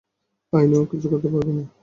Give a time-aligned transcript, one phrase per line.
[0.53, 1.63] আইনও কিছু করতে পারবে না।